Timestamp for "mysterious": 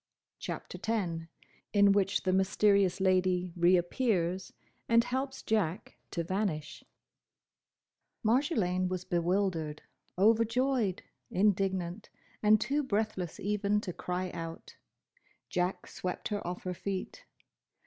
2.33-3.01